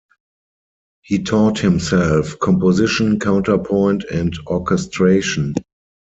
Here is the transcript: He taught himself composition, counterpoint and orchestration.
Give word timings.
He 1.03 1.21
taught 1.21 1.59
himself 1.59 2.39
composition, 2.39 3.19
counterpoint 3.19 4.03
and 4.05 4.33
orchestration. 4.47 5.53